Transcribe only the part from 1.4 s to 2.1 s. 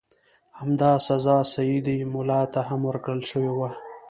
سیدي